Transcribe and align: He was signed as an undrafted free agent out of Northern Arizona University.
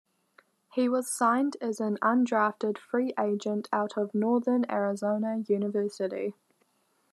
He 0.73 0.89
was 0.89 1.11
signed 1.13 1.57
as 1.61 1.79
an 1.79 1.99
undrafted 2.01 2.79
free 2.79 3.13
agent 3.19 3.69
out 3.71 3.95
of 3.99 4.15
Northern 4.15 4.65
Arizona 4.67 5.43
University. 5.47 6.33